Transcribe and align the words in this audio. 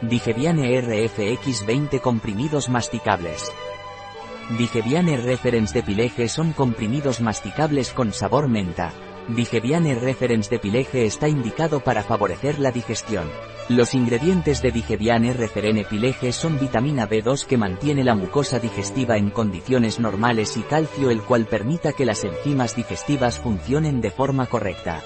Digeviane 0.00 0.80
RFX 0.80 1.66
20 1.66 1.98
comprimidos 1.98 2.68
masticables. 2.68 3.52
Digeviane 4.56 5.16
Reference 5.16 5.74
de 5.74 5.82
Pileje 5.82 6.28
son 6.28 6.52
comprimidos 6.52 7.20
masticables 7.20 7.92
con 7.92 8.12
sabor 8.12 8.46
menta. 8.46 8.92
Digeviane 9.26 9.96
Reference 9.96 10.48
de 10.50 10.60
Pileje 10.60 11.04
está 11.04 11.26
indicado 11.28 11.80
para 11.80 12.04
favorecer 12.04 12.60
la 12.60 12.70
digestión. 12.70 13.28
Los 13.68 13.92
ingredientes 13.92 14.62
de 14.62 14.70
Digeviane 14.70 15.32
Referene 15.32 15.84
Pileje 15.84 16.30
son 16.30 16.60
vitamina 16.60 17.08
B2 17.08 17.44
que 17.44 17.56
mantiene 17.56 18.04
la 18.04 18.14
mucosa 18.14 18.60
digestiva 18.60 19.16
en 19.16 19.30
condiciones 19.30 19.98
normales 19.98 20.56
y 20.56 20.60
calcio 20.60 21.10
el 21.10 21.22
cual 21.22 21.46
permita 21.46 21.92
que 21.92 22.06
las 22.06 22.22
enzimas 22.22 22.76
digestivas 22.76 23.40
funcionen 23.40 24.00
de 24.00 24.12
forma 24.12 24.46
correcta. 24.46 25.02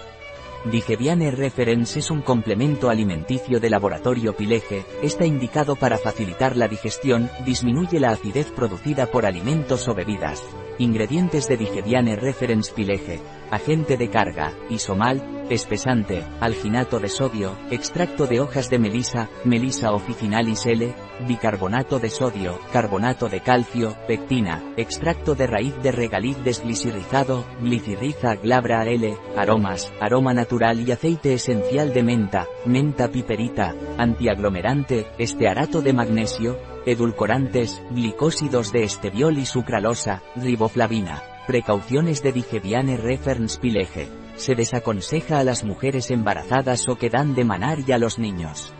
Digeviane 0.64 1.32
Reference 1.32 1.98
es 1.98 2.10
un 2.10 2.22
complemento 2.22 2.88
alimenticio 2.88 3.58
de 3.58 3.68
laboratorio 3.68 4.36
Pileje, 4.36 4.84
está 5.02 5.26
indicado 5.26 5.74
para 5.74 5.98
facilitar 5.98 6.56
la 6.56 6.68
digestión, 6.68 7.28
disminuye 7.44 7.98
la 7.98 8.10
acidez 8.10 8.52
producida 8.52 9.06
por 9.06 9.26
alimentos 9.26 9.88
o 9.88 9.94
bebidas. 9.94 10.40
Ingredientes 10.82 11.46
de 11.46 11.56
Digeviane 11.56 12.16
Reference 12.16 12.72
Pileje, 12.72 13.20
agente 13.52 13.96
de 13.96 14.10
carga, 14.10 14.52
isomal, 14.68 15.44
espesante, 15.48 16.24
alginato 16.40 16.98
de 16.98 17.08
sodio, 17.08 17.56
extracto 17.70 18.26
de 18.26 18.40
hojas 18.40 18.68
de 18.68 18.80
melisa, 18.80 19.28
melisa 19.44 19.92
officinalis 19.92 20.66
L, 20.66 20.92
bicarbonato 21.28 22.00
de 22.00 22.10
sodio, 22.10 22.58
carbonato 22.72 23.28
de 23.28 23.40
calcio, 23.42 23.96
pectina, 24.08 24.60
extracto 24.76 25.36
de 25.36 25.46
raíz 25.46 25.80
de 25.84 25.92
regaliz 25.92 26.42
desglicirrizado, 26.42 27.44
glicirriza 27.60 28.34
glabra 28.34 28.84
L, 28.84 29.16
aromas, 29.36 29.92
aroma 30.00 30.34
natural 30.34 30.80
y 30.80 30.90
aceite 30.90 31.34
esencial 31.34 31.94
de 31.94 32.02
menta, 32.02 32.48
menta 32.66 33.06
piperita, 33.06 33.76
antiaglomerante, 33.98 35.06
estearato 35.16 35.80
de 35.80 35.92
magnesio, 35.92 36.58
edulcorantes, 36.86 37.82
glicósidos 37.90 38.72
de 38.72 38.84
esteviol 38.84 39.38
y 39.38 39.46
sucralosa, 39.46 40.22
riboflavina. 40.36 41.22
Precauciones 41.46 42.22
de 42.22 42.32
Digeviane 42.32 42.96
Reference 42.96 43.58
Pileje. 43.58 44.08
Se 44.36 44.54
desaconseja 44.54 45.38
a 45.38 45.44
las 45.44 45.64
mujeres 45.64 46.10
embarazadas 46.10 46.88
o 46.88 46.96
que 46.96 47.10
dan 47.10 47.34
de 47.34 47.44
manar 47.44 47.80
y 47.86 47.92
a 47.92 47.98
los 47.98 48.18
niños. 48.18 48.72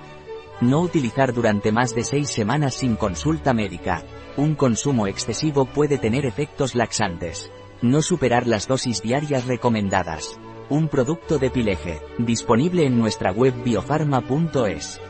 No 0.61 0.81
utilizar 0.81 1.33
durante 1.33 1.73
más 1.73 1.95
de 1.95 2.05
seis 2.05 2.31
semanas 2.31 2.75
sin 2.75 2.95
consulta 2.95 3.53
médica. 3.53 4.05
Un 4.37 4.55
consumo 4.55 5.09
excesivo 5.09 5.65
puede 5.65 5.99
tener 5.99 6.25
efectos 6.25 6.75
laxantes. 6.75 7.51
No 7.83 8.01
superar 8.01 8.47
las 8.47 8.69
dosis 8.69 9.03
diarias 9.03 9.47
recomendadas. 9.47 10.39
Un 10.69 10.89
producto 10.89 11.39
de 11.39 11.51
Pileje, 11.51 12.01
disponible 12.19 12.87
en 12.87 12.97
nuestra 12.97 13.33
web 13.33 13.53
biofarma.es. 13.65 15.01